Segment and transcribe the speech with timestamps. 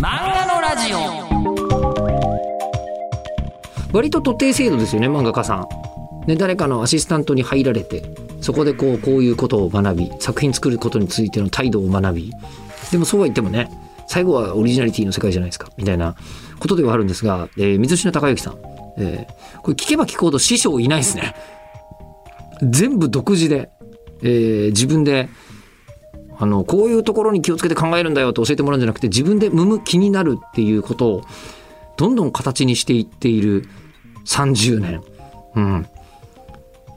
[0.00, 1.28] 漫画のラジオ
[3.92, 5.68] 割と徒弟制度ですよね漫画家さん。
[6.28, 8.04] ね、誰かのアシスタントに入られて
[8.40, 12.32] そこでこうこういうことを学び作品作ることについての態度を学び
[12.92, 13.70] でもそうは言ってもね
[14.06, 16.14] 最後はオリジナリティの世界じゃないですかみたいな
[16.60, 18.58] ことではあるんですが、えー水品孝之さん、
[18.98, 21.34] えーこれ聞けば聞くほど師匠いないですね。
[22.62, 23.70] 全部独自で、
[24.22, 25.28] えー自分で
[26.38, 31.22] あのこういうところに気をつけて考えるんだよと教えてもらうんじゃなくて自分でむむ気になるっていうことを
[31.96, 33.68] どんどん形にしていっている
[34.24, 35.02] 30年。
[35.56, 35.86] うん。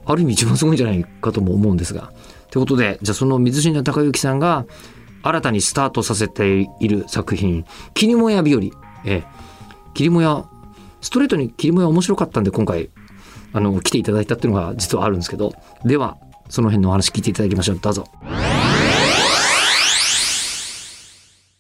[0.06, 2.12] ある意味一番すごいんじゃないかとも思うんですが。
[2.52, 4.66] ということで、じゃあその水品孝之さんが
[5.24, 8.62] 新たにスタートさせている作品、霧もや日和。
[8.62, 8.70] え
[9.06, 9.24] え、
[9.94, 10.46] 霧もや、
[11.02, 12.90] ストレートに霧もや面白かったんで今回、
[13.54, 15.54] あの、来ていただいたっていうのが実はあるんですけど、
[15.86, 16.18] では、
[16.50, 17.80] その辺のお話聞いていただきましょう。
[17.80, 18.06] どうぞ。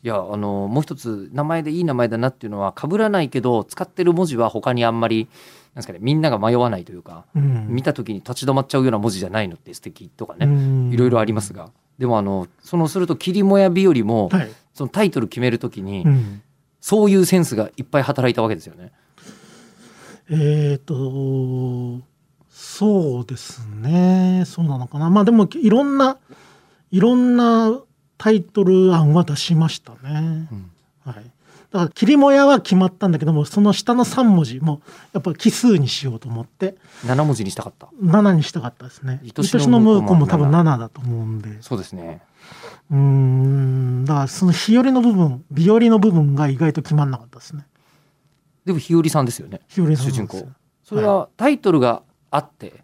[0.03, 5.27] いや、あの、もう一つ、名前でいい名前だなっていうのは、被らないけど、使ってる文字は他にあんまり、
[5.73, 14.51] なんですかね、みんなが迷わないというか、うん見た時に立ち止まっちゃうような文字じゃないのって素敵とかね、うんいろいろありますが、でもあの、そのすると、霧もや日和も、はい。
[14.73, 16.41] そのタイトル決める時に、うん
[16.81, 18.91] そういうセンスがいっぱい働いたわけですよね。
[20.31, 21.99] えっ、と、
[22.49, 24.43] そうですね。
[24.47, 25.11] そうなのかな。
[25.11, 26.17] まあでも、いろんな、
[26.89, 27.79] いろんな
[28.21, 30.47] タイトル案は出しましたね。
[30.51, 30.71] うん
[31.03, 31.15] はい。
[31.71, 36.75] だから、霧もやは決まったんだけども、その下の3文字も、やっぱ奇数にしようと思って、
[37.07, 37.89] 7文字にしたかった。
[37.99, 39.21] 7にしたかったですね。
[39.23, 41.63] 愛しの愛しのムーコも多分7 7だと思うんで。
[41.63, 42.21] そうですね。
[42.91, 44.05] うーん。
[44.05, 47.65] だから、その日和の部分、日和の部分が意外と決まんなかったですね。
[48.65, 49.61] でも日和さんですよね。
[49.67, 50.47] 日和さん主人公。
[50.83, 52.83] それはタイトルがあって、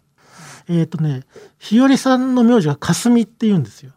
[0.68, 1.22] えっ、とね、
[1.60, 3.92] 日和さんの名字が霞って言うんですよ。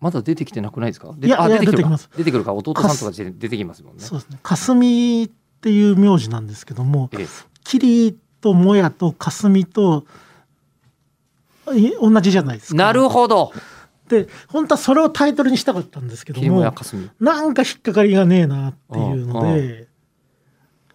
[0.00, 1.14] まだ出てきてなくないですか？
[1.16, 2.54] でいや出てきます出てくるか？
[2.54, 4.02] 弟さんとかで出てきますもんね。
[4.02, 4.38] そうですね。
[4.42, 7.26] 霞っていう名字なんですけども、ええ
[7.64, 10.06] 霧ともやと霞と
[11.74, 12.76] い同じじゃないですか。
[12.78, 13.52] なるほど。
[14.08, 16.60] で、本当はそれをタイトルにしたかったんですけど霧も。
[16.60, 16.74] なん
[17.54, 19.88] か引っかかりがねえなっていうので、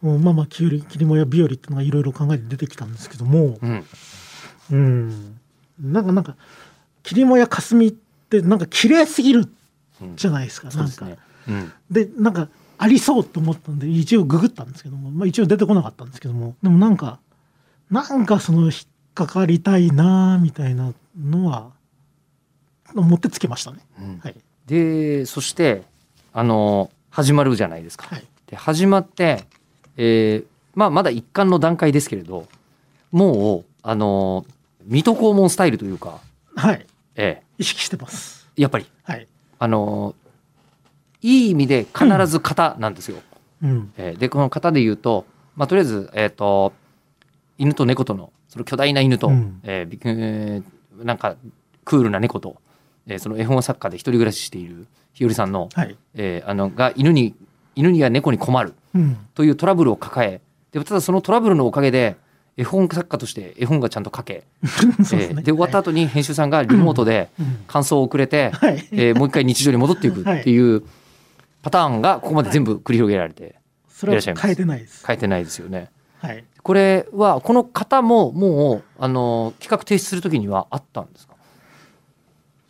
[0.01, 3.85] もうまあまあ霧霧もや日和っていうのがいろいろ考えて出てきたんですけども、うん。
[4.71, 5.39] うん、
[5.79, 6.35] なんかなんか
[7.03, 8.04] 霧もや霞って
[8.41, 9.47] なんか綺麗すぎる
[10.01, 10.69] うんじゃないですか。
[10.69, 11.17] なんかそうですね。
[11.47, 11.73] うん。
[11.89, 17.19] でなんかありそうと思ったんで一応ググったんですけども、まあ、一応出てこなかったんですけどもでもなんか
[17.89, 18.71] なんかその引っ
[19.13, 21.71] かかりたいなみたいなのは
[22.93, 23.79] 持ってつけましたね。
[23.99, 24.35] うんはい、
[24.67, 25.83] でそして
[26.33, 28.07] あの始まるじゃないですか。
[28.07, 29.45] はい、で始まって、
[29.97, 32.47] えーまあ、まだ一貫の段階ですけれど
[33.11, 34.45] もうあの
[34.83, 36.19] 水戸黄門スタイルというか、
[36.55, 36.85] はい、
[37.15, 38.47] え意識してます。
[38.57, 38.85] えやっぱり？
[39.03, 39.27] はい、
[39.59, 40.15] あの
[41.21, 43.17] いい意味で必ず型なんですよ。
[43.63, 46.73] うん、えーでこの型で言うと、まあ、とりあえず、えー、と
[47.57, 49.59] 犬と猫とのその巨大な犬と、うん。
[49.63, 51.35] えーびえーなんか
[51.83, 52.55] クールな猫と、
[53.07, 57.35] えーその絵本作家で一人暮らししている日和さんの,、はい、えーあのが犬に
[57.75, 60.39] 犬には猫に困るうん、というトラブルを抱え
[60.71, 62.15] でただそのトラブルのおかげで
[62.57, 64.45] 絵本作家として絵本がちゃんと書け、
[64.97, 65.23] ですね。
[65.23, 67.57] えーで終わった後に編集さんがリモートでうん。
[67.67, 70.83] 感想をくれて、 はい、えーもう一回日常に戻っていくっていう
[71.61, 73.55] パターンがここまで全部繰り広げられて
[73.89, 75.03] それは変えてないです。
[75.05, 75.89] 書いてないですよね。
[76.21, 81.35] はい、これはこの方ももうあの企画提出するときにはあったんですか？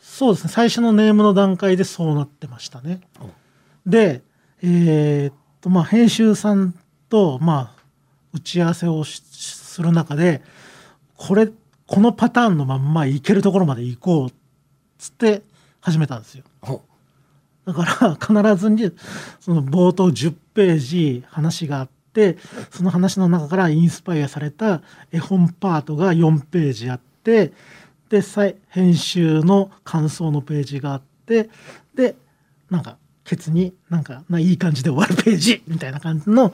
[0.01, 0.49] そうですね。
[0.51, 3.01] 最初のネームの段階でそうなってましたね。
[3.85, 4.23] で
[4.61, 6.73] えーっとまあ編集さん
[7.09, 7.83] とまあ
[8.33, 9.21] 打ち合わせをし
[9.75, 10.41] する中で
[11.17, 11.49] これ
[11.87, 14.33] このパターンのまんまいけるところまで行こうっ
[14.97, 15.43] つって
[15.81, 16.43] 始めたんですよ。
[16.61, 16.81] ほ
[17.65, 18.91] だから必ずに
[19.39, 22.37] その冒頭10ページ話があって
[22.71, 24.81] その話の中からインスパイアされた
[25.11, 27.53] 絵本パートが4ページあって
[28.09, 31.49] で再編集の感想のページがあって
[31.95, 32.15] で
[32.69, 36.53] なんかケツになんかないい感じで終わるページみたいな感じの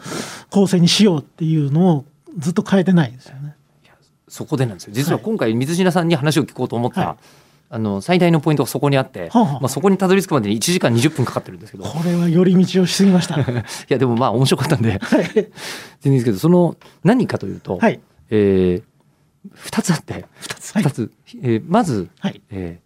[0.50, 2.06] 構成にしようっていうのを
[2.38, 3.56] ずっと変えてないんですよね。
[4.28, 7.18] そこでなんですよ実ははい今回水品さんに話を聞こうと思った、はい
[7.74, 13.36] あの最大のポイントがそこにあって、はあはあまあ、そこにたどり着くまでに1時間20分かかってるんですけどいこれは寄り道をしすぎました。
[13.42, 15.00] はやでもまあ面白かったんでい。
[15.00, 15.44] 全然
[16.04, 16.76] いいですけどその
[17.06, 18.02] 何かというと、はい。
[18.30, 18.82] え
[19.56, 20.74] 2つあって二つ。
[20.76, 20.90] はい2。
[20.90, 21.12] つ、
[21.44, 22.42] えーまず、はい。
[22.50, 22.80] え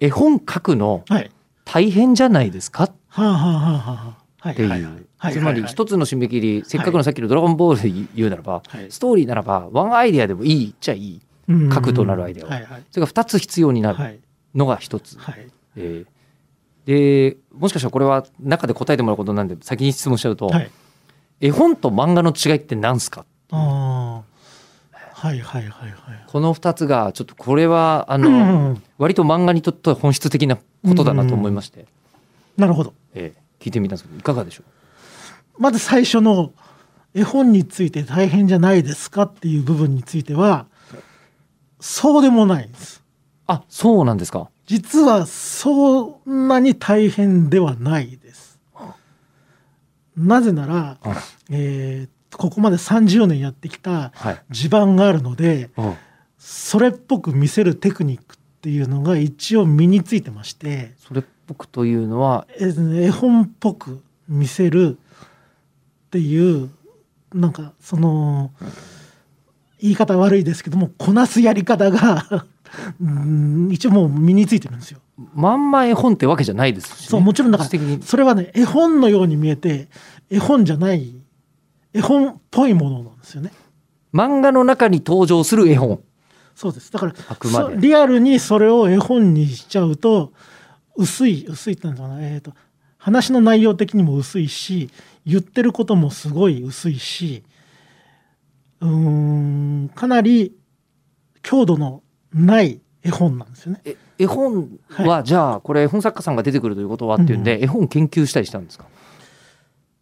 [0.00, 1.30] ー絵本書くのはい。
[1.64, 2.90] 大変じゃないですか？
[3.10, 3.92] はあはあはあはあ。
[4.06, 4.21] はい。
[4.50, 4.82] っていう、はい。
[5.18, 5.32] はい。
[5.32, 8.90] つまり一つの締め切り、せっかくのさっきの「ドラゴンボール」で言うならば、はい。
[8.90, 11.68] ストーリーならばワンアイデアでもいいっちゃいいうん。
[11.70, 12.48] 核となるアイデアを。
[12.48, 12.82] はいはい。
[12.90, 14.18] それが2つ必要になるはい。
[14.54, 15.46] のが1つ、はい。
[15.76, 16.12] えー。
[16.84, 20.70] でもしかしたらこれは中で答えてもらうことなんで先に質問しちゃうと、はい。
[21.40, 24.22] 絵本と漫画の違いって何すかああ
[25.14, 25.92] はいはいはいはい。
[26.26, 28.82] この2つがちょっとこれはあの、うん。
[28.98, 30.62] 割と漫画にとっては本質的なこ
[30.96, 31.86] とだなと思いまして、
[32.56, 32.92] なるほど。
[33.14, 34.64] ええ聞いてみたんですけどいかがでしょ
[35.58, 36.52] まず最初の
[37.14, 40.66] 絵本について大変じゃないですかっていう部分については
[41.80, 42.98] そうでもないんです。
[43.00, 43.02] う
[43.48, 44.48] あそうなんですか？
[44.66, 48.58] 実はそんなに大変ではないです。
[50.16, 54.42] なぜなら、あえーここまで30年やってきたはい。
[54.50, 55.94] 地盤があるのでうん。
[56.38, 62.72] それっぽく見せるテクニックっていうのが一応身についてましてそれっぽくというのはえ
[63.06, 64.98] 絵本っぽく見せる
[66.06, 66.70] っていう
[67.34, 68.52] なんかその
[69.78, 72.46] 言い方悪いですけどもこなすやり方が
[73.00, 75.00] うん一応もう身についてるんですよ。
[75.34, 77.70] まんま絵本ってわけじゃないですし、ね、そうもちろんだから
[78.02, 79.88] それはね絵本のように見えて
[80.30, 81.14] 絵本じゃない
[81.92, 83.52] 絵本っぽいものなんですよね。
[84.14, 86.00] 漫画の中に登場する絵本。
[86.54, 86.90] そうです。
[86.92, 87.74] だからあくまで。
[87.74, 90.32] そリアルにそれを絵本にしちゃうと
[90.96, 92.52] 薄い薄いってなんだろうな、えー、と
[92.98, 94.90] 話の内容的にも薄いし
[95.26, 97.42] 言ってることもすごい薄いし
[98.80, 100.54] うーんかなり
[101.42, 102.02] 強度の
[102.32, 103.80] ない絵本なんですよね。
[103.84, 108.84] え絵本は、じゃあこれ絵本作家さんが出てくるということはっていうんで、絵本研究したりしたんですか？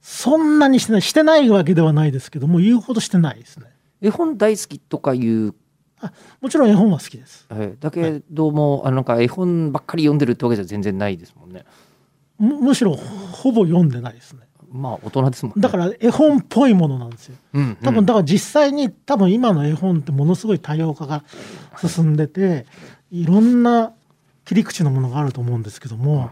[0.02, 3.66] そんなにしてないしてないわけではないですけども言うほどしてないですね。
[4.02, 5.54] 絵本大好きとかいう、
[6.40, 7.46] もちろん絵本は好きです。
[7.50, 11.64] えーだけども、あのなんか絵本ばっかり読んでるってわけじゃ全然ないですもんね
[12.38, 14.40] むむしろほぼ読んでないですね。
[14.72, 17.36] まあ大人ですもんねだから絵本っぽいものなんですよ。
[17.54, 21.24] うんうん多分だから実際に多分今の絵本ってものすごい多様化が
[21.86, 22.66] 進んでて
[23.10, 23.92] いろんな
[24.44, 26.30] 切り口のものがあると思うんですけども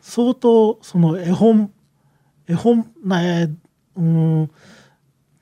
[0.00, 1.70] 相当その絵本
[2.48, 3.54] 絵本なえー
[3.96, 4.02] うー
[4.42, 4.50] ん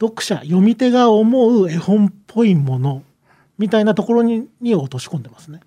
[0.01, 3.03] 読者読み手が思う絵本っぽいもの
[3.61, 5.61] みたいなところにに落とし込んでますね。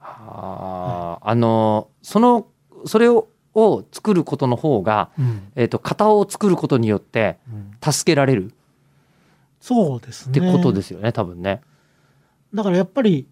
[0.00, 2.46] あーあのその
[2.86, 7.38] それをを作ることの方が、うんえー、と型を作ることによって
[7.82, 8.54] 助けられる
[9.60, 10.38] そうですね。
[10.38, 11.60] ってことですよね多分ね。
[12.54, 13.26] だからやっぱり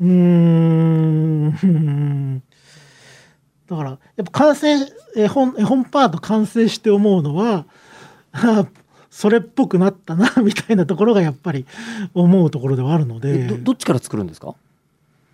[0.00, 1.50] うーん
[3.66, 4.76] だからやっぱ完成
[5.16, 7.66] 絵本絵本パート完成して思うのは
[8.30, 8.66] あ
[9.16, 11.66] それっぽくなったなみたいなところがやっぱり
[12.14, 13.44] 思うところではあるので。
[13.44, 14.56] えどどっちから作るんですか？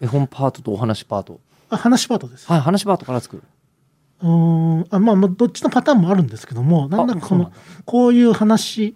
[0.02, 1.40] 絵本パートとお話パート。
[1.70, 2.46] あ話パートです。
[2.46, 3.42] はい話パートから作る。
[4.22, 7.52] うーんあまあまあどっちのパターンもあるんですけどもなんだかその
[7.86, 8.94] こういう話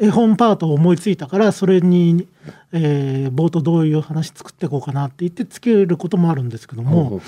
[0.00, 2.28] 絵本パートを思いついたからそれに、
[2.70, 7.20] えー冒頭どういう話作っていこうかなって言ってつけることもあるんですけども。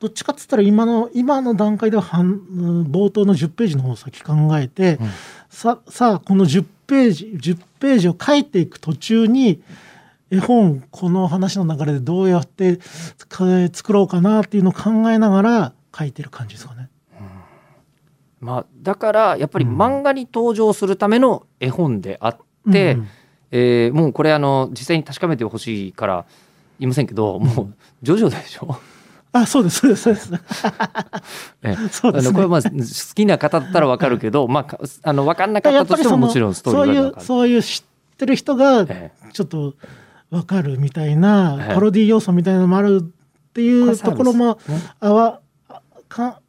[0.00, 5.10] どっちかっつったら今の今の段階では冒頭の10ページの方を先考えて、うん。
[5.50, 9.62] ささあこの10ページ10ページを書いていく途中に
[10.30, 12.78] 絵本この話の流れでどうやって
[13.28, 16.88] か作ろうかなっていうのを考えながら書いてる感じですかね。
[18.40, 19.76] まあ、だからやっぱりうん。
[19.76, 22.38] 漫画に登場するための絵本であっ
[22.72, 23.08] て、うん
[23.50, 26.24] えーもうこれあの実際に確かめてほしいから
[26.78, 28.80] 言いませんけどもうジョジョでしょ、
[29.32, 30.32] あそうですそうですそうです。
[31.62, 31.88] ええ。
[31.88, 32.70] そうですこれはまあ好
[33.14, 37.84] きな方だったら分かるけど、まあか あの分かんなかったとしてももちろんストーリーがそういうそういう知
[38.14, 39.74] ってる人がえちょっと
[40.30, 41.74] 分かるみたいな、ええ。
[41.74, 46.40] パロディ要素みたいなのもあるっていうところもねあわあか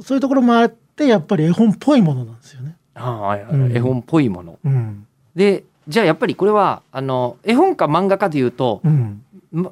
[0.00, 2.76] そういうところもあってやっぱり絵本っぽいものなんですよね。
[2.94, 3.76] ああうん。
[3.76, 4.58] 絵本っぽいもの。
[4.64, 5.06] うん。
[5.34, 9.22] でじゃあやっぱりこれはあの絵本か漫画かでいうとうん。
[9.25, 9.25] ま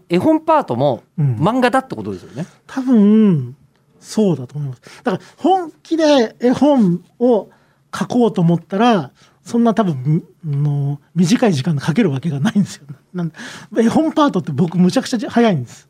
[0.08, 2.46] 絵本パートもうん漫画だってことですよね。
[2.66, 3.56] 多分
[4.00, 4.82] そうだと思います。
[5.02, 7.50] だから本気で絵本を
[7.96, 9.12] 書こうと思ったら
[9.42, 12.86] そんな多分みの短い時間で書けるわけがないんですよ。
[13.12, 13.32] なん
[13.78, 15.88] 絵本パートって僕むちゃくちゃ早いんです。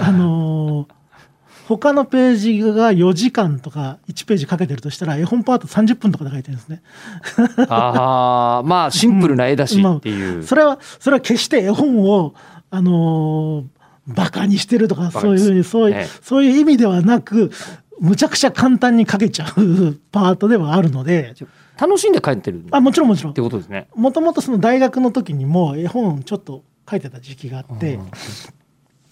[0.00, 0.96] あのー
[1.66, 6.80] 他のページが4時間とか1ページかけてるとしたら絵本パート30分とかで書いてるんですね。
[7.68, 10.42] ああまあシンプルな絵だしっていう。
[10.46, 12.34] それはそれは決して絵本を
[12.76, 13.66] あのー
[14.06, 17.50] バカにしてるとかカそういうふうにそういう、ええそういう意味ではなく
[17.98, 21.34] むちゃくちゃ簡単に書けちゃう パートではあるので
[21.78, 23.34] 楽しんで書いてるっあもちろんもちろん。
[23.34, 23.88] てことですね。
[23.94, 28.06] もともとその大学の時にも絵本ちょっと書いてた時期があってうん。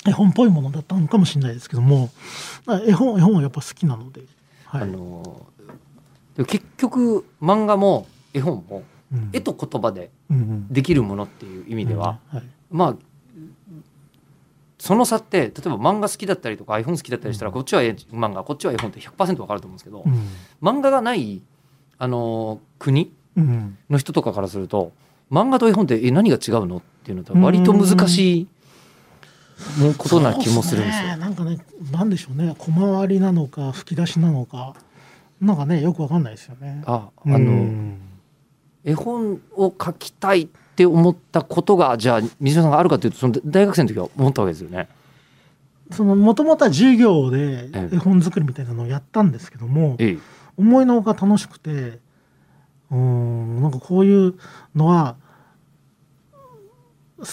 [0.07, 2.11] 絵本っぽいものだったのかもしれないですけども
[2.67, 4.23] まあ絵本絵本はやっぱ好きなので、
[4.67, 4.83] はい。
[4.83, 5.47] あの
[6.47, 9.31] 結局漫画も絵本もうん。
[9.33, 10.11] 絵と言葉で
[10.71, 12.39] できるものっていう意味では、うん。
[12.39, 12.47] はい。
[12.71, 12.97] まあ
[14.79, 20.29] その差って例えば漫画好きだったりとか iPhone 好きだったりしたらこっちは絵漫画こっちは絵本って100%わかると思うんですけど、うん。
[20.61, 21.43] 漫画がない
[21.99, 23.79] あの国うん。
[23.89, 24.93] の人とかからすると
[25.31, 26.79] 漫画と絵本ってえ何が違うの？
[26.79, 28.49] っていうのと割と難しい
[29.99, 31.09] ことな気もするんですよ。
[31.09, 31.17] そうっね。
[31.19, 31.59] なんかね
[31.93, 32.55] なんでしょうね。
[32.59, 34.75] 小回りなのか吹き出しなのか。
[35.41, 36.83] なんかねよくわかんないですよね。
[36.87, 37.99] ああうのん。
[38.85, 44.89] 絵本を描きたいって思ったことがじゃあ水島さんがあるかというとその大学生の時は思ったわけですよね。
[45.91, 50.19] そのもともとは授業でええ絵本作りみたいなのをやったんですけども、ええ
[50.57, 51.99] 思いのほか楽しくて
[52.91, 54.35] うんなんかこういう
[54.75, 55.17] のは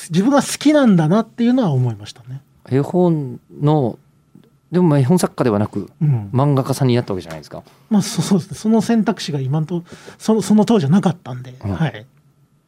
[0.10, 2.42] 自分が好きなんだなっていうのは思いましたね。
[2.70, 3.98] 絵本の
[4.72, 7.64] でもまあ絵本作家ではなくうん漫画家さんになったわけじゃないですか。
[7.90, 9.84] まあそそうですねその選択肢が今んと
[10.18, 12.06] そのその当時はなかったんで、うんはい。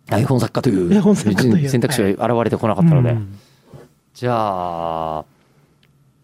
[0.09, 3.39] あ絵本作家という選択肢が現れてこなかったので、うん。
[4.13, 5.25] じゃあ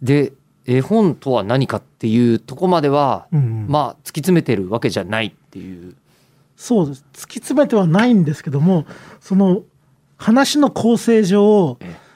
[0.02, 0.34] で
[0.66, 5.96] 絵本とは何かっていうとこまでは、うんまあ突き詰めてるわけじゃないっていう。
[6.56, 8.86] そうです突き詰めてはないんですけども
[9.22, 9.64] その
[10.18, 12.10] 話の構成上ええ。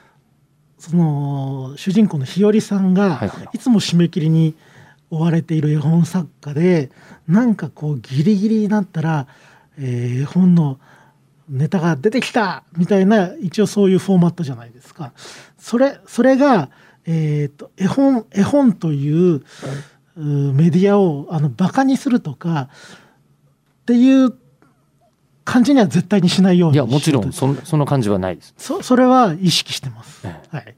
[0.78, 3.48] その主人公の日和さんがはいはい。
[3.54, 4.54] いつも締め切りに
[5.10, 6.90] 追われている絵本作家で
[7.26, 9.26] なんかこうギリギリになったら、
[9.78, 10.78] えー絵本の
[11.48, 15.12] ネタが出てきたみたいな一応そういうフォーマットじゃないですか。
[15.58, 16.70] それそれが、
[17.06, 22.68] えーと絵本絵本といううーメディアをあのバカにするとか
[23.82, 24.34] っていう
[25.44, 28.54] 感じには絶対にしないようにいやもちろんそその感じはないです。
[28.56, 30.26] そそれは意識してます。
[30.26, 30.74] えはい。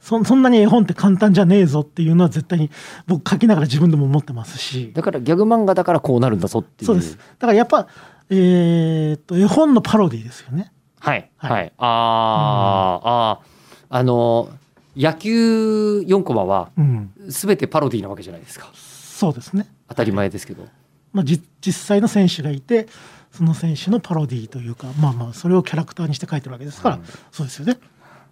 [0.00, 2.70] そそんなに絵本って簡単じゃねえぞっていうのは絶対に
[3.08, 4.92] 僕書きながら自分でも思ってますし。
[4.94, 6.86] だからギャグ漫画だからこうなるんだぞっていう。
[6.86, 7.16] そうです。
[7.16, 7.88] だからやっぱ、
[8.30, 10.72] えーっと、絵本のパロディですよね。
[10.98, 11.72] はいはいはい。
[11.78, 13.46] あー、あー
[13.88, 14.48] あの
[14.96, 17.12] 野球4コマはうん。
[17.28, 18.70] 全てパロディなわけじゃないですか。
[18.74, 19.68] そうですね。
[19.88, 20.66] 当たり前ですけど。
[21.12, 22.88] まあ、じ実際の選手がいて、
[23.32, 27.78] その選手のパロディというか、まあまあ、それをキャラクターにして書いてるわけですから、うんそうですよね。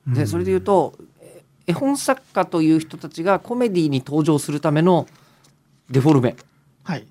[0.09, 5.07] うんでそれで言うとえ絵本作家という人たちがコメディに登場するための
[5.91, 6.37] デフォルメ
[6.83, 7.07] はい。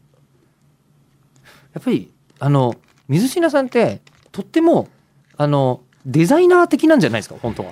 [1.74, 2.12] やっぱり
[2.44, 2.76] あの
[3.08, 4.02] 水品さんって
[4.34, 4.90] とっても
[5.38, 7.72] あのデザイナー的なんじゃないですか本当は。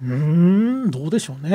[0.00, 1.50] うーん、どうでしょうね。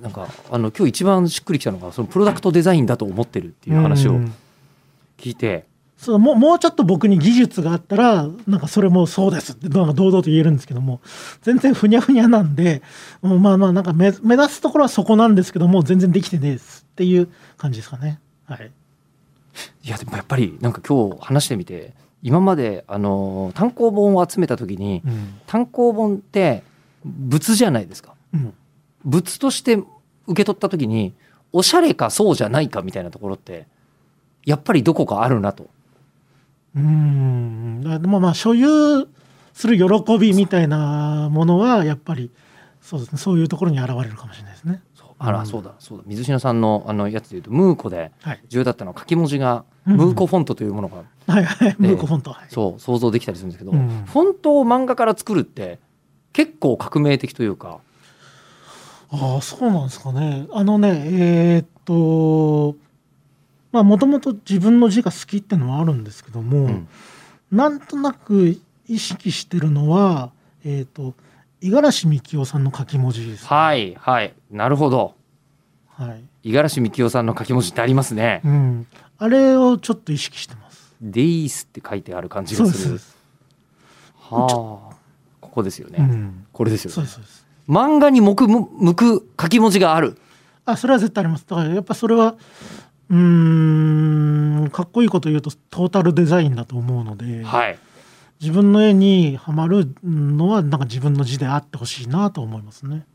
[0.00, 4.34] なんかあの今日一番しっくりきたのがそのプロダクトデザインだと思ってるっていう話をうん
[5.16, 5.64] 聞いて、
[5.96, 11.00] そうもうもうちょっと僕に技術があったらなんかそれもそうですってなんか堂々と言えるんですけども
[11.42, 12.82] 全然ふにゃふにゃなんで
[13.20, 18.18] もうまあまあなんか目目指すところはそこなんですけども全然できてねえですっていう感じですかね。
[18.46, 18.72] はい、
[19.84, 26.62] いやでもやっぱりなんか今日話してみて今まであの単行本を集めた時にうん単行本って
[27.04, 28.14] 物じゃないですか。
[28.32, 28.54] うん
[29.04, 29.86] 物として受
[30.36, 31.12] け取った時に
[31.52, 33.66] おしゃれかそうじゃないかみたいなところって
[34.44, 35.68] やっぱりどこかあるなと。
[36.74, 39.08] うーんあでもまあ所有
[39.52, 42.30] する喜びみたいなものはやっぱり
[42.80, 44.82] そうですねそういうところに現れるかもしれないですね。
[45.24, 45.46] あら、うん。
[45.46, 46.04] そうだそうだ。
[46.06, 48.40] 水品さんのあのやつでいうとムーコではい。
[48.48, 49.96] 重要だったのは書き文字が、うん。
[49.96, 54.04] ムーコフォントというものがはいはいムーコフォント、はいそう想像できたりするんですけど、うん。
[54.06, 55.78] フォントを漫画から作るって
[56.32, 57.78] 結構革命的というか。
[59.10, 60.46] ああそうなんですかね。
[60.52, 62.76] あのねえーっと
[63.70, 66.88] まあもともと自分の字が好きってのはあるんですけども、うん。
[67.50, 70.30] なんとなく意識してるのは
[70.64, 71.14] えーっと
[71.62, 75.14] 五十嵐美樹夫さんの書き文字です、はいはいなるほど
[75.86, 76.24] はい。
[76.42, 78.48] 五十嵐美樹夫さんの書き文字ってありますねう。
[78.48, 78.86] ん。
[79.18, 80.94] あれをちょっと意識してます。
[81.00, 82.72] デイスって書いてある感じがする。
[82.72, 83.16] ですそうです。
[84.18, 84.96] はあ
[85.40, 85.98] ここですよね。
[86.00, 86.46] うん。
[86.52, 87.46] これですよねそうですそうです。
[87.68, 90.18] 漫画に向く向向く書き文字がある。
[90.64, 92.36] あそれは絶対ありますだからやっぱそれは
[93.10, 97.78] うーんかっこいいこと言うとトータルデザインだと思うので、はい。
[98.42, 103.06] 自分の絵にはまるのはなんか自分の字であってほしいなと思いますね。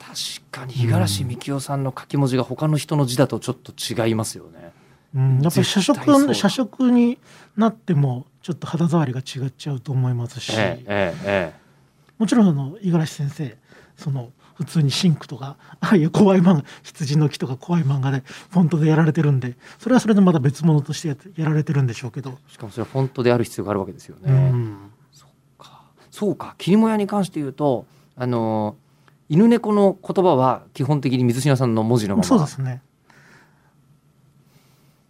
[0.00, 0.16] 確
[0.50, 4.72] かに五十嵐美樹夫さんの書き文字が他の人の字だとちょっと違いますよね。
[5.14, 7.18] うん、やっぱり社食社食に
[7.56, 11.62] なってもちょっと肌触りが違っちゃうと思いますし、えええええ
[12.18, 13.56] もちろんあの五十嵐先生
[13.96, 24.50] その普通にシンクとか ああいう怖い漫画羊の木とか怖い漫画でフォントでやられてるんでそれはそれでまた別物としてやられてるんでしょうけど、えしかもそれはフォントである必要があるわけですようね。
[24.50, 24.76] ん、
[25.58, 28.76] かそうか桐もやに関して言うとあの
[29.28, 32.24] 犬猫の言葉は基本的に水品さんの文字のまま。
[32.24, 32.82] そうですね。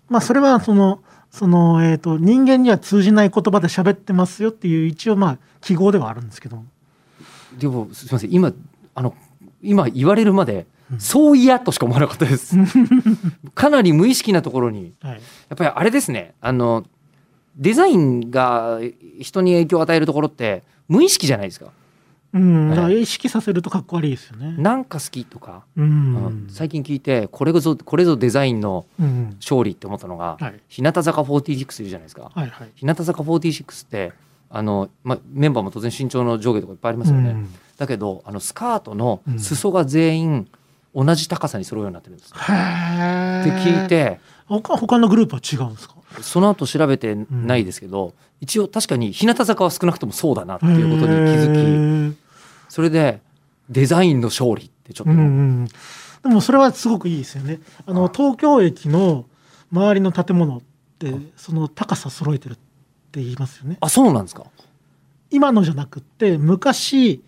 [0.09, 6.63] まあそれはそのその、えー、と人間には通じない言葉で喋ってますよっていう一応まあ記号ではあるんですけど
[7.59, 8.53] でもすみません今
[8.95, 9.15] あの
[9.63, 12.57] 今言われるまでうんそう嫌としか思わなかったです。
[13.55, 15.19] かなり無意識なところにはいや
[15.55, 16.85] っぱりあれですねあの
[17.57, 18.81] デザインが
[19.21, 21.67] 人に影響を与えるところって無意識じゃないですか。
[22.35, 24.55] うん、はい意識させるとかっこ悪いですよね。
[24.57, 32.31] なんか好きとか、ううんん、最近聞いてこれぞこれぞデザインのうん、勝利って思ったのが、はい日向坂46いるじゃないですか。
[32.35, 32.71] はいはい。
[32.75, 34.13] 日向坂46って
[34.55, 37.31] あの、ま、メンバーも当然身長の上下とかいっぱいありますよね。
[37.31, 37.55] うん。
[37.79, 39.39] だけどあのスカートのうん。
[39.41, 40.49] 裾が全員
[40.95, 42.33] 同じ高さに揃うようになってるんです。
[42.35, 43.41] へー。
[43.41, 45.95] って聞いて他他のグループは違うんですか？
[46.21, 52.19] その後調べてないですけど、一応確かに日向坂は少なくともそうだなっていうことに気づきづき、
[52.69, 53.23] それで
[53.71, 55.23] デザインの勝利ってちょっと、うんう
[55.63, 55.73] ん、で
[56.25, 57.61] もそれはすごくいいですよね。
[57.87, 59.25] あの東京駅の
[59.73, 60.63] 周りの建物っ
[60.99, 62.61] てその高さ揃えてるって
[63.21, 63.77] 言いますよね。
[63.81, 64.45] あそうなんですか？
[65.31, 67.23] 今のじゃなくって昔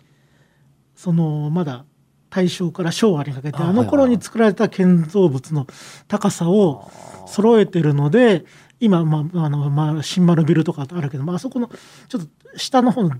[0.95, 1.85] そのまだ
[2.29, 5.67] 大正から昭和にかけてああの頃に作られた建造物の
[6.07, 6.91] 高さを
[7.27, 8.45] 揃えてるので
[8.79, 11.69] 今、まああのまあ、新丸ビルとかあるけど、まああそこの
[12.09, 13.11] ちょっと下の方の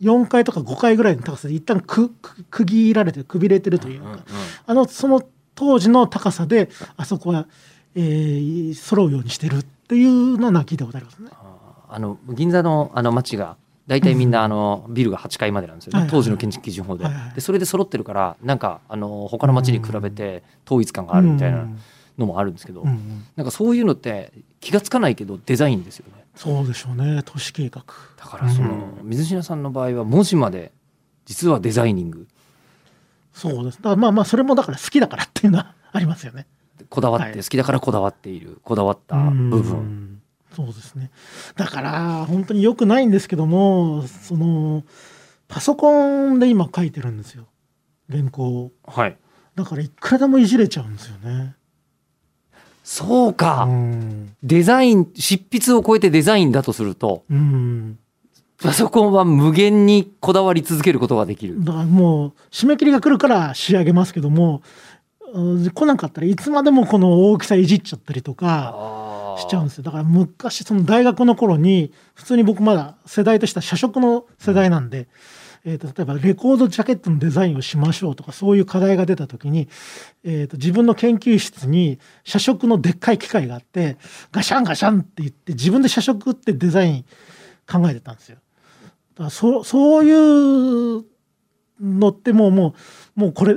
[0.00, 4.20] 4階とか5階ぐらいの高さで一旦くく区切られてくびれてるというか、
[4.66, 5.22] あのその
[5.54, 7.48] 当時の高さであそこは、
[7.94, 11.30] えー揃うようにしてるっていうのは聞いたことありますね。
[11.88, 21.78] ああの銀座のあの街が大体みんなあのビルが8階までなんですよね、当時の建築基準法で,、でそれで揃ってるからなんかあの他の街に比べて統一感があるみたいなうん
[22.18, 26.24] のもあるんですけど、なんかそういうのって気がつかないけどデザインですよね。
[26.34, 27.22] そうでしょうね。
[27.24, 27.84] 都市計画。
[28.16, 28.70] だからその、
[29.02, 29.08] うん。
[29.08, 30.72] 水品さんの場合は文字まで
[31.24, 32.26] 実はデザイニング。
[33.32, 33.76] そうです。
[33.76, 36.46] だからまあまあそれもだから好きだからっていうのはありますよね。
[36.88, 37.36] こだわって、はい。
[37.36, 39.72] 好きだからこだわっているこだわった部分。
[39.72, 40.15] うん
[40.56, 41.10] そうですね。
[41.54, 44.84] だから本当に良くないんですけども、その
[45.48, 47.44] パソコンで今書いてるんですよ。
[48.10, 48.72] 原稿を。
[48.86, 49.16] はい
[49.54, 51.54] だからいくらでもいじれちゃうんですよね。
[52.84, 54.36] そうか、うん。
[54.42, 57.98] デザイン執筆を超えてデザインだとするとうん。
[58.62, 64.62] パソコンは無限にこだわり続けることができるだからもう締め切りが来るから仕上げますけども、
[65.32, 69.05] うん来なかったらいつまでもこの大きさいじっちゃったりとか。
[69.38, 75.08] しちゃうんですよだから昔その大学の頃に普通に僕まだ世代としては社食の世代なんで、
[75.64, 79.68] えーと例えばレコードジャケットのデザインをしましょうとかそういう課題が出た時に、
[80.24, 83.96] えーと自分の研究室に社食のでっかい機械があって
[84.32, 87.04] ガシャンガシャンって言って自分で社食ってデザイン
[87.70, 88.38] 考えてたんですよ。
[89.14, 91.04] だからそそういう
[91.80, 92.74] のってもうも
[93.16, 93.56] うもうこれ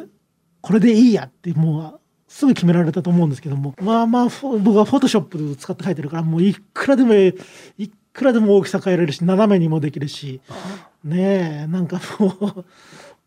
[0.62, 1.99] これでいいやってもう
[2.30, 3.76] すぐ決められたと思うんですけども。
[3.82, 4.28] まあまあ
[4.60, 7.34] 僕はフォトショップ使って書いてるからもういくらでもい
[8.13, 10.39] くらでも大きさ変えられるし斜めにもできるし。
[11.04, 12.00] ねえなんか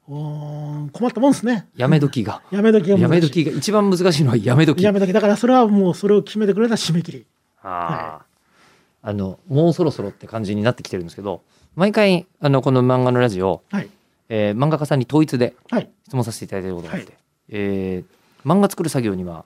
[0.07, 1.69] もう困ったもんですね。
[1.77, 2.43] やめ時が。
[2.51, 4.83] やめ時がやめ時が一番難しいのはやめ時。
[4.83, 5.13] やめ時。
[5.13, 7.27] だからそれはもうそれを決めてくれた締め切り。
[7.63, 11.43] あーあのもうそろそろって感じになってきてるんですけど
[11.75, 13.89] 毎回あのこの漫画のラジオ、はい。
[14.29, 15.91] えー漫画家さんに統一ではい。
[16.07, 17.17] 質問させていただいていることがあって、はい。
[17.49, 19.45] えー漫画作る作業には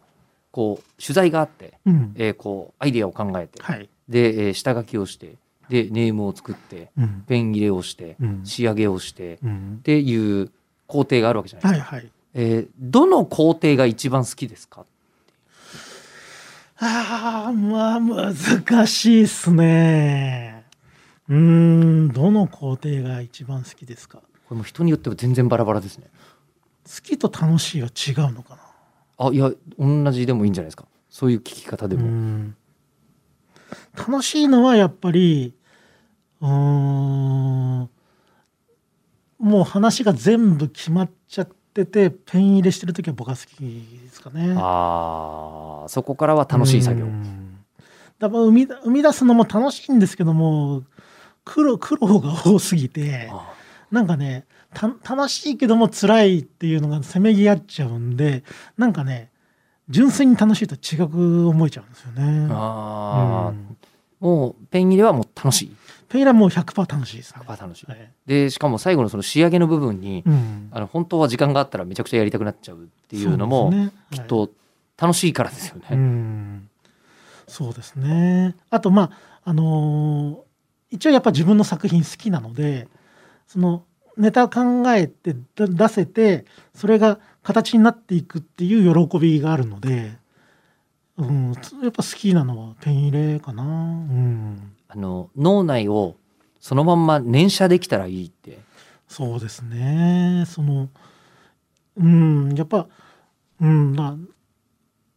[0.52, 2.14] こう取材があって、うん。
[2.16, 3.88] えーこうアイデアを考えて、はい。
[4.08, 5.34] で、えー下書きをして
[5.68, 7.24] でネームを作ってうん。
[7.26, 8.40] ペン入れをして、うん。
[8.44, 9.80] 仕上げをしてっうん。
[9.82, 10.50] ていう
[10.86, 11.96] 工程があるわけじゃないですか。
[11.96, 12.10] はいはい。
[12.34, 14.84] えーどの工程が一番好きですか？
[16.78, 20.64] ああまあ難しいっすね。
[21.28, 24.18] うーんどの工程が一番好きですか？
[24.48, 26.06] これも人によっては全然バラバラですね。
[26.84, 28.65] 好きと楽しいは違うのかな？
[29.18, 32.06] あいや同じでもいいんじゃないですかそういう聞き方でうも。
[32.06, 32.56] ん
[33.96, 35.54] 楽しいのはやっぱり
[36.40, 37.88] うーん
[39.38, 44.54] もう話が全部決まっちゃっててペン入れしてる時は僕は好きですかね。
[44.58, 47.08] あーそこからは楽しい作業う。
[47.08, 47.58] ん
[48.18, 50.84] だから生み生み出すのも楽しいんですけども
[51.44, 53.52] 苦労苦労が多すぎてあ
[53.90, 58.44] なんかねた楽しいけども辛いっていうのがせめぎ合っちゃうんで
[58.76, 59.30] なんかね
[59.88, 62.48] 純粋に楽しいと違く思えちゃうんですよね。
[62.50, 63.76] あー、うん
[64.18, 65.76] もうペン入れはもう楽しい
[66.08, 67.42] ペン入れはもう100%楽しいですね。
[67.46, 67.86] 100%楽しい。
[67.86, 74.50] はいでしかも最後のその仕上げの部分に、うんあの本当は時間があったらめちゃくちゃやりたくなっちゃうっていうのもそうですねきっと
[74.98, 75.82] 楽しいからですよね。
[75.86, 76.68] はいうん
[77.48, 78.56] そうですね。
[78.70, 79.10] あとまあ
[79.44, 80.46] あのー
[80.90, 82.86] 一応やっぱ自分の作品好きなので
[83.48, 83.84] その
[84.16, 90.16] ネタ考えてだ出せてそれが形になっていくっていう喜びがあるので、
[91.16, 91.52] うん、
[91.82, 93.62] やっぱ好きなのはペン入れかな。
[93.62, 96.16] うん、あの脳内を
[96.60, 98.58] そのまんま念写できたらいいって。
[99.08, 100.44] そうですね。
[100.46, 100.88] その
[101.96, 102.88] うんやっぱ
[103.60, 104.16] うんな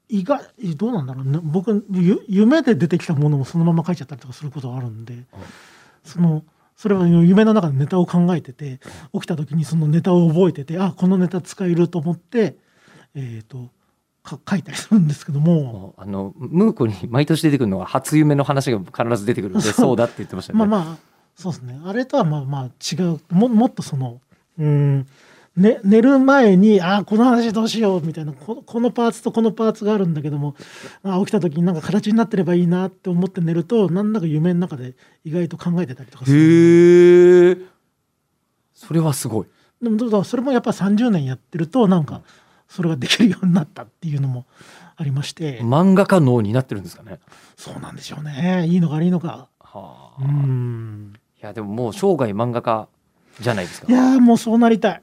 [0.08, 0.44] 意外
[0.76, 5.24] どうなんだろうね僕ゆ夢で出てきたものもそのまま書いちゃったりとかすることがあるんで、
[6.04, 6.44] その
[6.80, 8.80] それは夢の中でネタを考えてて
[9.14, 12.56] 起きた時にそのネタを覚えててあこのネタ使えると思って
[13.14, 13.70] えっ、と
[14.24, 15.94] か書いたりするんですけども。
[15.98, 20.60] あのムーコに毎年出てくるのは初夢の話が必ず出てくるんで そうだって言ってましたね。
[20.60, 20.98] まあまあ
[21.36, 21.82] そうですね。
[21.84, 23.20] あれとはまあまあ違う。
[23.30, 24.22] ももっとその
[24.58, 25.08] うん、
[25.60, 30.56] ね、寝る前にあーこの話どうしようみたいなここのパーツとこのパーツがあるんだけども
[31.04, 34.96] あー起きた時になんか形になってればいいなって思って寝るとなんだか夢の中で
[35.26, 37.58] 意外と考えてたりとかするへえ。
[38.74, 39.48] それはすごい。
[39.82, 42.22] でもそれもやっぱ30年やってるとなんか
[42.70, 44.46] それができるようになったっていうのも
[44.96, 47.20] ありまして、漫画家脳になってるんですかね。
[47.58, 50.22] そうなんでしょうねいいのか悪いのかはあ。
[50.22, 52.88] ういんやでももう生涯漫画家
[53.42, 53.92] じゃないですかい。
[53.94, 55.02] やーもうそうなりたい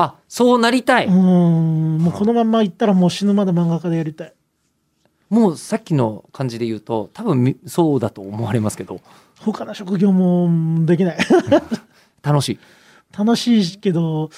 [0.00, 1.06] あそうなりたい。
[1.06, 1.98] うん。
[1.98, 4.32] もうこのまんまいったらもう死ぬまで漫画家でやりたい。
[5.28, 9.00] もうさっきの感じで言うと多分みそうだと思われますけど。
[9.40, 11.18] 他の職業もできない。
[12.22, 12.58] 楽しい。
[13.16, 14.30] 楽しいけど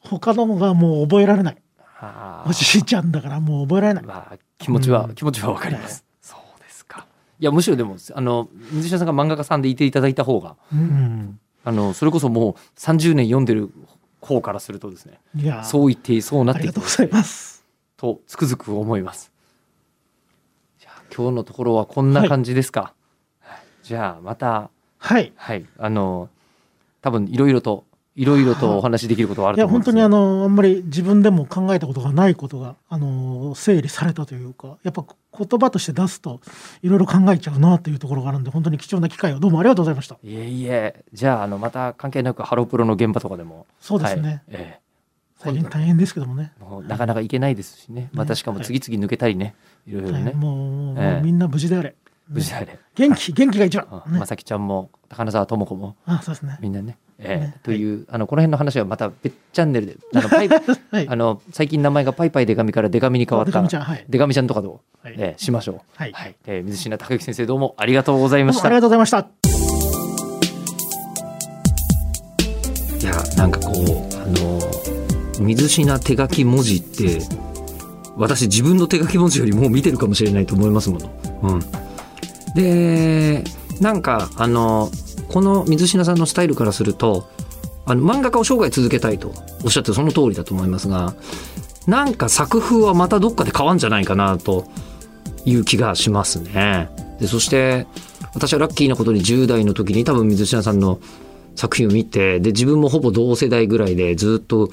[0.00, 1.56] 他のがもう覚えられない。
[1.78, 4.04] はあおじいちゃんだからもう覚えられない。
[4.04, 5.14] まあ気持ちは、うん。
[5.16, 6.04] 気持ちはわかります。
[6.20, 7.08] そうですか。
[7.40, 11.40] いやむしろでもあの水下さんが漫画家さんでいていただいた方がうん。
[11.64, 13.72] あのそれこそもう30年読んでる
[14.24, 15.20] 方からするとですね
[15.64, 16.74] そう言ってそうなっあていく。
[16.74, 17.64] りがとうございます。
[17.96, 19.30] とつくづく思います。
[20.78, 22.92] じゃあ今日のところはこんな感じですか。
[23.40, 23.58] はい。
[23.82, 24.70] じゃあまた。
[24.98, 25.32] はい。
[25.36, 25.66] はい。
[25.78, 26.28] あの
[27.02, 27.84] 多分いろいろと
[28.16, 35.04] いろいろとお話しできることはあるいやと思うんです本当にあのあんまり自分でも考えたことがないことがあの整理されたというかやっぱ
[35.36, 36.40] 言葉として出すと
[36.82, 40.16] いろいろ考えちゃうなというところがあるんで本当に貴重な機会をどうもありがとうございました。
[40.22, 41.04] いえいえ。
[41.12, 43.66] じゃああのまた関係なくハロプロの現場とかでも。
[43.80, 44.42] そうですね、はい。
[44.50, 44.80] え
[45.36, 46.52] 最近大変ですけどもね。
[46.60, 48.10] えもうなかなか行けないですしね。
[48.12, 50.20] またしかも次々抜けたりね、い、ろいろね。
[50.20, 51.20] 大変もうもうええ。
[51.20, 51.96] みんな無事であれ
[52.28, 54.02] 無事であれ、元気元気が一番。
[54.06, 55.96] まさきちゃんも高菜沢智子も。
[56.06, 56.58] あそうですね。
[56.60, 57.46] みんなね、ええ。
[57.46, 61.08] ねという、あのこの辺の話はまた別チャンネルであの パイはい。
[61.08, 64.04] あの最近名前がパイパイデカミからデカミに変わっデカたミちゃんはい。
[64.08, 65.14] デカミちゃんとかと、はい。
[65.18, 65.80] ええしましょう。
[65.94, 66.12] はい。
[66.46, 68.66] ええ水品孝之先生どうもありがとうございました。
[68.66, 68.74] あり。
[68.76, 69.28] がとうございました。
[73.00, 73.74] いやなんかこう
[74.16, 74.58] あの
[75.40, 77.20] 水品手書き文字って
[78.16, 81.10] 私自分の手書き文字よりもう見てるかもしれないと思いますもの。
[81.42, 81.62] うん、
[82.54, 83.44] で
[83.80, 84.90] なんかあの
[85.28, 87.28] この水品さんのスタイルからすると
[87.86, 89.32] あの漫画家を生涯続けたいと
[89.64, 91.14] おっしゃってその通りだと思いますが
[91.86, 94.66] なんか作風はまたどっかで変わんじゃないかなと
[95.44, 96.88] いう気がしますね。
[97.20, 97.86] でそして
[98.34, 100.98] 私はラッキーなことに10代の時に多分水品さんの
[101.54, 104.70] 作品を見てで自分もほぼ同世代ぐらいでずっと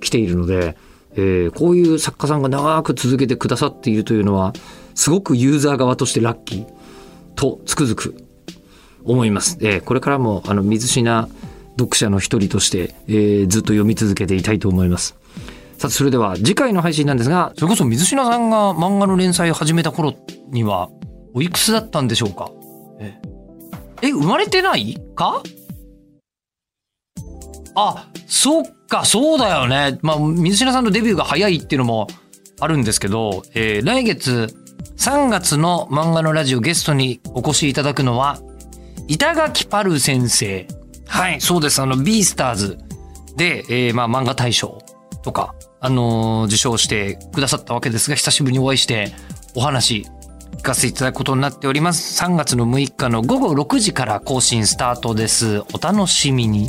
[0.00, 0.76] 来ているので、
[1.14, 4.52] えーこういう作家さんが長く続けてくださっているというのは
[4.94, 6.81] すごくユーザー側としてラッキー
[7.34, 8.24] とつくづく
[9.04, 9.58] 思います。
[9.60, 11.28] えーこれからもあの水品
[11.78, 15.16] 読者の一人として、えーずっと読み続けていたいと思います。
[15.78, 20.14] さてそれでは次回の配信なんですがそれこそ水品さんが漫画の連載を始めた頃
[20.50, 20.90] には
[21.34, 22.52] おいくつだったんでしょうか？
[23.00, 23.18] え
[24.02, 25.42] え生まれてないか？
[27.74, 32.06] あそっかそうだよねまあ水品さんのデビューが早いっていうのも
[32.60, 34.54] あるんですけど、えー来月
[34.96, 38.38] 3月の漫画のラジオゲストにお越しいただくのは
[39.08, 40.66] 板垣パル先生
[41.06, 42.78] はいそうですあのビースターズ
[43.36, 44.82] で、えーまあ漫画大賞
[45.22, 49.12] とか、あのー受賞してくださったわけですが、久しぶりにお会いして
[49.54, 50.06] お話
[50.58, 52.22] 聞かせていただくことになっております。
[52.22, 55.60] 3月の6日の午後6時から更新スタートです。
[55.60, 56.68] お楽しみに。